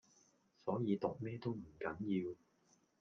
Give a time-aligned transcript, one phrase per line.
[0.65, 1.93] 所以讀咩都唔緊要
[2.31, 2.35] ⠀